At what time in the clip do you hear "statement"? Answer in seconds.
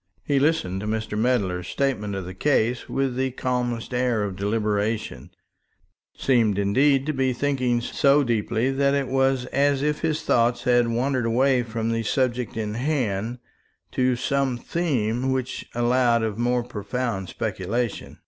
1.67-2.15